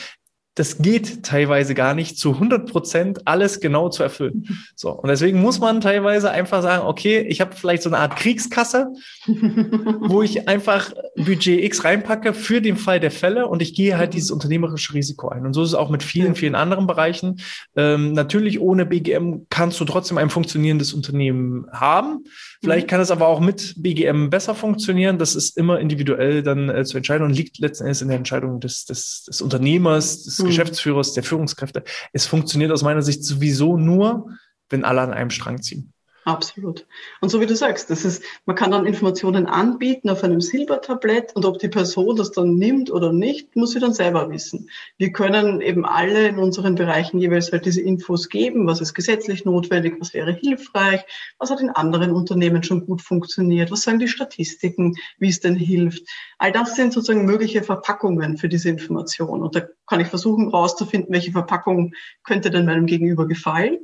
[0.58, 4.44] das geht teilweise gar nicht zu 100 Prozent alles genau zu erfüllen.
[4.76, 8.16] So und deswegen muss man teilweise einfach sagen, okay, ich habe vielleicht so eine Art
[8.16, 8.94] Kriegskasse,
[9.26, 14.14] wo ich einfach Budget X reinpacke für den Fall der Fälle und ich gehe halt
[14.14, 15.46] dieses unternehmerische Risiko ein.
[15.46, 17.40] Und so ist es auch mit vielen, vielen anderen Bereichen.
[17.76, 22.26] Ähm, natürlich ohne BGM kannst du trotzdem ein funktionierendes Unternehmen haben.
[22.62, 22.90] Vielleicht mhm.
[22.90, 25.18] kann es aber auch mit BGM besser funktionieren.
[25.18, 28.60] Das ist immer individuell dann äh, zu entscheiden und liegt letzten Endes in der Entscheidung
[28.60, 30.48] des, des, des Unternehmers, des mhm.
[30.48, 31.84] Geschäftsführers, der Führungskräfte.
[32.14, 34.30] Es funktioniert aus meiner Sicht sowieso nur,
[34.70, 35.94] wenn alle an einem Strang ziehen.
[36.28, 36.86] Absolut.
[37.22, 41.34] Und so wie du sagst, das ist, man kann dann Informationen anbieten auf einem Silbertablett
[41.38, 44.70] und ob die Person das dann nimmt oder nicht, muss sie dann selber wissen.
[44.98, 49.46] Wir können eben alle in unseren Bereichen jeweils halt diese Infos geben, was ist gesetzlich
[49.46, 51.06] notwendig, was wäre hilfreich,
[51.40, 55.56] was hat in anderen Unternehmen schon gut funktioniert, was sagen die Statistiken, wie es denn
[55.56, 56.10] hilft.
[56.40, 59.42] All das sind sozusagen mögliche Verpackungen für diese Information.
[59.42, 61.94] Und da kann ich versuchen herauszufinden, welche Verpackung
[62.26, 63.80] könnte denn meinem Gegenüber gefallen.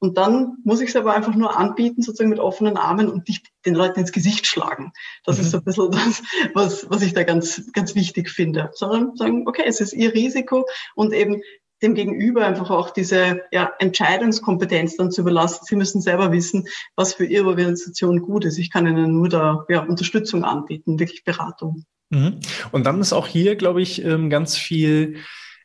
[0.00, 3.48] Und dann muss ich es aber einfach nur anbieten, sozusagen mit offenen Armen und nicht
[3.66, 4.92] den Leuten ins Gesicht schlagen.
[5.24, 5.42] Das mhm.
[5.42, 6.22] ist so ein bisschen das,
[6.54, 8.70] was, was ich da ganz, ganz wichtig finde.
[8.74, 11.42] Sondern sagen, okay, es ist ihr Risiko und eben
[11.82, 15.64] dem Gegenüber einfach auch diese ja, Entscheidungskompetenz dann zu überlassen.
[15.64, 18.58] Sie müssen selber wissen, was für Ihre Organisation gut ist.
[18.58, 21.84] Ich kann Ihnen nur da ja, Unterstützung anbieten, wirklich Beratung.
[22.10, 22.40] Mhm.
[22.72, 25.18] Und dann ist auch hier, glaube ich, ähm, ganz viel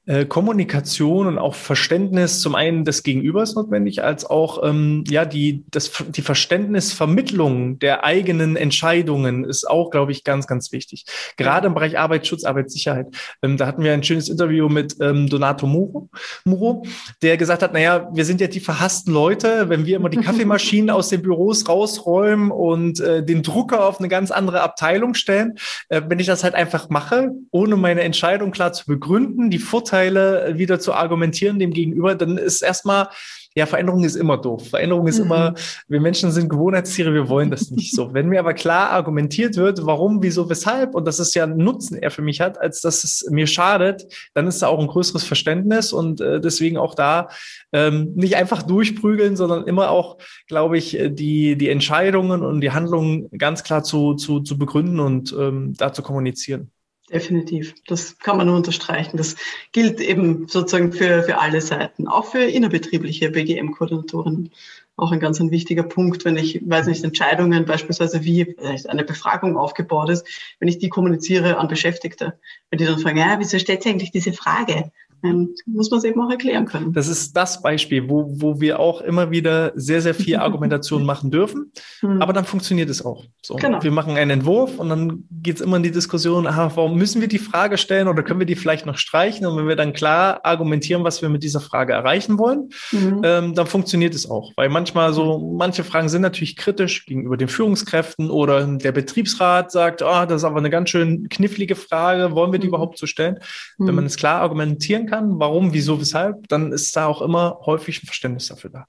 [0.05, 5.63] äh, Kommunikation und auch Verständnis zum einen des Gegenübers notwendig, als auch ähm, ja die
[5.71, 11.05] das die Verständnisvermittlung der eigenen Entscheidungen ist auch, glaube ich, ganz ganz wichtig.
[11.37, 13.07] Gerade im Bereich Arbeitsschutz, Arbeitssicherheit.
[13.41, 16.09] Ähm, da hatten wir ein schönes Interview mit ähm, Donato Muro,
[16.43, 16.85] Muro,
[17.21, 20.89] der gesagt hat: Naja, wir sind ja die verhassten Leute, wenn wir immer die Kaffeemaschinen
[20.89, 25.55] aus den Büros rausräumen und äh, den Drucker auf eine ganz andere Abteilung stellen.
[25.87, 29.92] Äh, wenn ich das halt einfach mache, ohne meine Entscheidung klar zu begründen, die Vorteile
[29.93, 33.09] Vorteile wieder zu argumentieren dem Gegenüber, dann ist erstmal,
[33.55, 34.69] ja, Veränderung ist immer doof.
[34.69, 35.25] Veränderung ist mhm.
[35.25, 35.53] immer,
[35.87, 38.11] wir Menschen sind Gewohnheitstiere, wir wollen das nicht so.
[38.11, 41.95] Wenn mir aber klar argumentiert wird, warum, wieso, weshalb, und dass es ja einen Nutzen
[41.95, 45.23] er für mich hat, als dass es mir schadet, dann ist da auch ein größeres
[45.23, 47.27] Verständnis und äh, deswegen auch da
[47.71, 53.29] ähm, nicht einfach durchprügeln, sondern immer auch, glaube ich, die, die Entscheidungen und die Handlungen
[53.37, 56.71] ganz klar zu, zu, zu begründen und ähm, da zu kommunizieren.
[57.13, 57.75] Definitiv.
[57.85, 59.17] Das kann man nur unterstreichen.
[59.17, 59.35] Das
[59.71, 64.49] gilt eben sozusagen für, für alle Seiten, auch für innerbetriebliche BGM-Koordinatorinnen.
[64.95, 68.55] Auch ein ganz ein wichtiger Punkt, wenn ich, weiß nicht, Entscheidungen, beispielsweise wie
[68.87, 70.27] eine Befragung aufgebaut ist,
[70.59, 72.39] wenn ich die kommuniziere an Beschäftigte.
[72.71, 74.91] Wenn die dann fragen, ja, wieso stellt eigentlich diese Frage?
[75.23, 76.93] Ähm, muss man es eben auch erklären können.
[76.93, 81.31] Das ist das Beispiel, wo, wo wir auch immer wieder sehr, sehr viel Argumentation machen
[81.31, 82.21] dürfen, mhm.
[82.21, 83.25] aber dann funktioniert es auch.
[83.41, 83.81] So, genau.
[83.83, 87.21] Wir machen einen Entwurf und dann geht es immer in die Diskussion, aha, warum müssen
[87.21, 89.45] wir die Frage stellen oder können wir die vielleicht noch streichen?
[89.45, 93.21] Und wenn wir dann klar argumentieren, was wir mit dieser Frage erreichen wollen, mhm.
[93.23, 94.51] ähm, dann funktioniert es auch.
[94.55, 100.01] Weil manchmal so, manche Fragen sind natürlich kritisch gegenüber den Führungskräften oder der Betriebsrat sagt,
[100.01, 102.73] ah, oh, das ist aber eine ganz schön knifflige Frage, wollen wir die mhm.
[102.73, 103.39] überhaupt so stellen?
[103.77, 103.95] Wenn mhm.
[103.95, 108.01] man es klar argumentieren kann, kann, warum, wieso, weshalb, dann ist da auch immer häufig
[108.01, 108.85] ein Verständnis dafür da.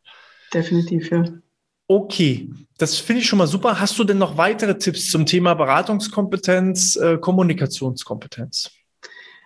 [0.53, 1.25] Definitiv, ja.
[1.87, 3.79] Okay, das finde ich schon mal super.
[3.79, 8.71] Hast du denn noch weitere Tipps zum Thema Beratungskompetenz, äh, Kommunikationskompetenz?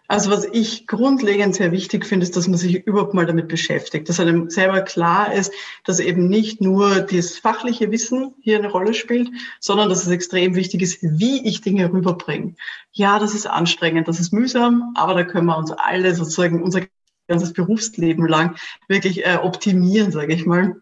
[0.08, 4.08] Also was ich grundlegend sehr wichtig finde, ist, dass man sich überhaupt mal damit beschäftigt,
[4.08, 5.52] dass einem selber klar ist,
[5.84, 10.54] dass eben nicht nur das fachliche Wissen hier eine Rolle spielt, sondern dass es extrem
[10.54, 12.54] wichtig ist, wie ich Dinge rüberbringe.
[12.92, 16.80] Ja, das ist anstrengend, das ist mühsam, aber da können wir uns alle sozusagen unser
[17.28, 18.56] ganzes Berufsleben lang
[18.88, 20.80] wirklich äh, optimieren, sage ich mal.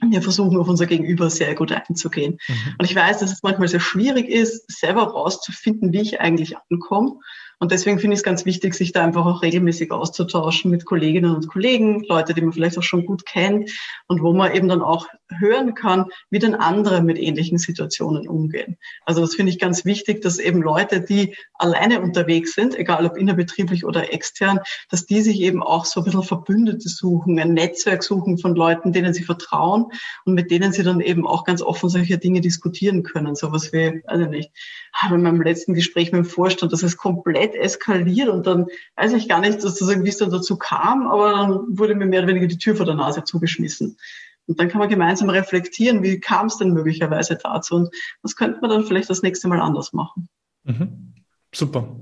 [0.00, 2.38] Wir versuchen auf unser Gegenüber sehr gut einzugehen.
[2.46, 2.74] Mhm.
[2.78, 7.18] Und ich weiß, dass es manchmal sehr schwierig ist, selber rauszufinden, wie ich eigentlich ankomme.
[7.60, 11.34] Und deswegen finde ich es ganz wichtig, sich da einfach auch regelmäßig auszutauschen mit Kolleginnen
[11.34, 13.70] und Kollegen, Leute, die man vielleicht auch schon gut kennt
[14.06, 15.06] und wo man eben dann auch
[15.38, 18.76] hören kann, wie denn andere mit ähnlichen Situationen umgehen.
[19.04, 23.16] Also das finde ich ganz wichtig, dass eben Leute, die alleine unterwegs sind, egal ob
[23.16, 28.02] innerbetrieblich oder extern, dass die sich eben auch so ein bisschen Verbündete suchen, ein Netzwerk
[28.02, 29.86] suchen von Leuten, denen sie vertrauen
[30.24, 33.34] und mit denen sie dann eben auch ganz offen solche Dinge diskutieren können.
[33.34, 34.50] Sowas wie, also nicht,
[34.92, 38.66] habe in meinem letzten Gespräch mit dem Vorstand, dass es komplett eskaliert und dann
[38.96, 42.20] weiß ich gar nicht sozusagen, wie es dann dazu kam, aber dann wurde mir mehr
[42.20, 43.96] oder weniger die Tür vor der Nase zugeschmissen.
[44.46, 48.60] Und dann kann man gemeinsam reflektieren, wie kam es denn möglicherweise dazu und was könnte
[48.60, 50.28] man dann vielleicht das nächste Mal anders machen.
[50.64, 51.14] Mhm.
[51.52, 51.96] Super.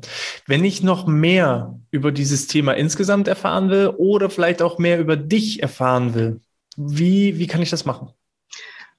[0.46, 5.16] Wenn ich noch mehr über dieses Thema insgesamt erfahren will oder vielleicht auch mehr über
[5.16, 6.40] dich erfahren will,
[6.76, 8.12] wie, wie kann ich das machen?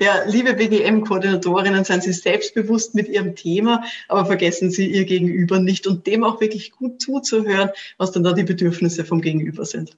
[0.00, 5.86] Ja, liebe BGM-Koordinatorinnen, seien Sie selbstbewusst mit Ihrem Thema, aber vergessen Sie Ihr Gegenüber nicht
[5.86, 9.96] und dem auch wirklich gut zuzuhören, was dann da die Bedürfnisse vom Gegenüber sind.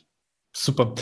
[0.53, 0.95] Super.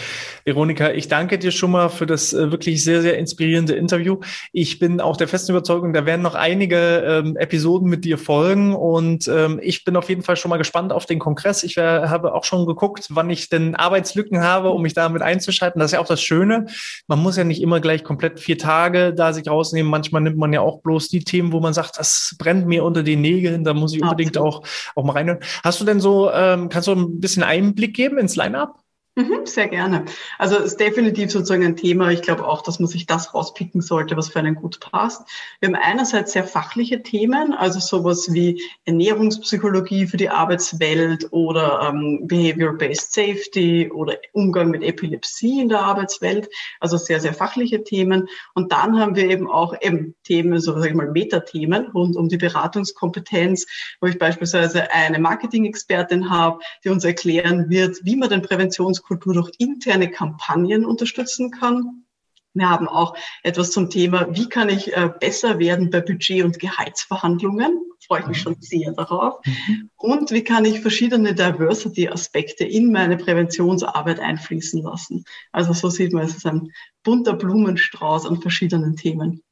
[0.44, 4.18] Veronika, ich danke dir schon mal für das äh, wirklich sehr, sehr inspirierende Interview.
[4.52, 8.74] Ich bin auch der festen Überzeugung, da werden noch einige ähm, Episoden mit dir folgen
[8.74, 11.62] und ähm, ich bin auf jeden Fall schon mal gespannt auf den Kongress.
[11.62, 15.80] Ich wär, habe auch schon geguckt, wann ich denn Arbeitslücken habe, um mich damit einzuschalten.
[15.80, 16.66] Das ist ja auch das Schöne.
[17.06, 19.90] Man muss ja nicht immer gleich komplett vier Tage da sich rausnehmen.
[19.90, 23.02] Manchmal nimmt man ja auch bloß die Themen, wo man sagt, das brennt mir unter
[23.02, 23.64] den Nägeln.
[23.64, 24.62] Da muss ich unbedingt auch,
[24.94, 25.40] auch mal reinhören.
[25.64, 28.74] Hast du denn so, ähm, kannst du ein bisschen Einblick geben ins Line-Up?
[29.18, 30.04] Mhm, sehr gerne.
[30.38, 32.12] Also es ist definitiv sozusagen ein Thema.
[32.12, 35.28] Ich glaube auch, dass man sich das rauspicken sollte, was für einen gut passt.
[35.58, 42.28] Wir haben einerseits sehr fachliche Themen, also sowas wie Ernährungspsychologie für die Arbeitswelt oder ähm,
[42.28, 46.48] Behavior-Based Safety oder Umgang mit Epilepsie in der Arbeitswelt.
[46.78, 48.28] Also sehr, sehr fachliche Themen.
[48.54, 52.28] Und dann haben wir eben auch eben Themen, so sage ich mal Metathemen rund um
[52.28, 53.66] die Beratungskompetenz,
[54.00, 59.34] wo ich beispielsweise eine Marketing-Expertin habe, die uns erklären wird, wie man den Präventions Kultur
[59.34, 62.04] durch interne Kampagnen unterstützen kann.
[62.52, 66.58] Wir haben auch etwas zum Thema, wie kann ich äh, besser werden bei Budget- und
[66.58, 67.80] Gehaltsverhandlungen.
[68.06, 69.40] Freue ich mich schon sehr darauf.
[69.44, 69.90] Mhm.
[69.96, 75.24] Und wie kann ich verschiedene Diversity-Aspekte in meine Präventionsarbeit einfließen lassen.
[75.52, 76.70] Also so sieht man, es ist ein
[77.02, 79.42] bunter Blumenstrauß an verschiedenen Themen.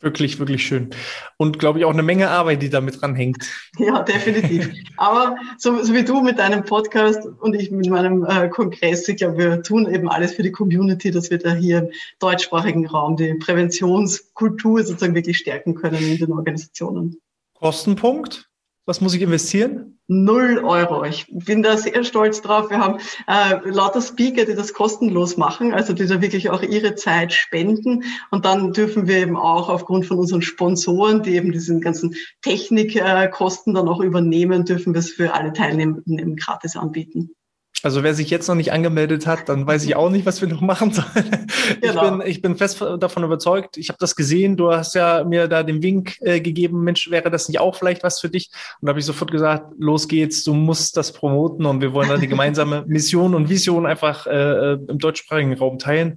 [0.00, 0.90] Wirklich, wirklich schön.
[1.38, 3.46] Und glaube ich auch eine Menge Arbeit, die damit dranhängt.
[3.78, 4.70] Ja, definitiv.
[4.96, 9.16] Aber so, so wie du mit deinem Podcast und ich mit meinem äh, Kongress, ich
[9.16, 13.16] glaube, wir tun eben alles für die Community, dass wir da hier im deutschsprachigen Raum
[13.16, 17.20] die Präventionskultur sozusagen wirklich stärken können in den Organisationen.
[17.54, 18.45] Kostenpunkt?
[18.88, 19.98] Was muss ich investieren?
[20.06, 21.04] Null Euro.
[21.04, 22.70] Ich bin da sehr stolz drauf.
[22.70, 26.94] Wir haben äh, lauter Speaker, die das kostenlos machen, also die da wirklich auch ihre
[26.94, 28.04] Zeit spenden.
[28.30, 33.74] Und dann dürfen wir eben auch aufgrund von unseren Sponsoren, die eben diesen ganzen Technikkosten
[33.74, 37.34] äh, dann auch übernehmen, dürfen wir es für alle Teilnehmenden eben gratis anbieten.
[37.82, 40.48] Also wer sich jetzt noch nicht angemeldet hat, dann weiß ich auch nicht, was wir
[40.48, 41.46] noch machen sollen.
[41.80, 42.02] Genau.
[42.06, 43.76] Ich, bin, ich bin fest davon überzeugt.
[43.76, 44.56] Ich habe das gesehen.
[44.56, 48.02] Du hast ja mir da den Wink äh, gegeben, Mensch, wäre das nicht auch vielleicht
[48.02, 48.50] was für dich?
[48.80, 52.08] Und da habe ich sofort gesagt, los geht's, du musst das promoten und wir wollen
[52.08, 56.16] dann die gemeinsame Mission und Vision einfach äh, äh, im deutschsprachigen Raum teilen.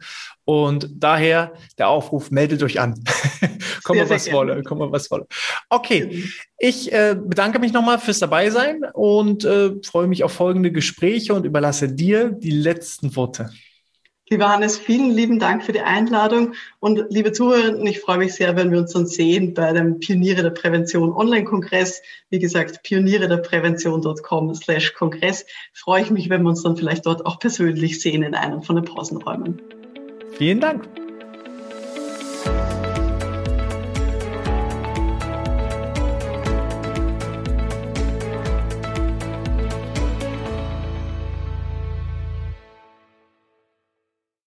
[0.50, 3.04] Und daher der Aufruf, meldet euch an.
[3.84, 5.28] komm mal was wolle, komm mal was wolle.
[5.70, 6.24] Okay,
[6.58, 11.46] ich äh, bedanke mich nochmal fürs Dabeisein und äh, freue mich auf folgende Gespräche und
[11.46, 13.52] überlasse dir die letzten Worte.
[14.32, 18.56] Lieber Hannes, vielen lieben Dank für die Einladung und liebe Zuhörerinnen, ich freue mich sehr,
[18.56, 22.02] wenn wir uns dann sehen bei dem Pioniere der Prävention Online-Kongress.
[22.32, 25.46] Wie gesagt, pioniere der Prävention.com slash Kongress.
[25.76, 28.78] Freue ich mich, wenn wir uns dann vielleicht dort auch persönlich sehen in einem von
[28.78, 29.62] den Pausenräumen.
[30.40, 30.88] Vielen Dank.